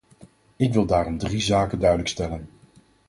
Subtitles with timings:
[0.55, 2.49] Ik wil daarom drie zaken duidelijk stellen.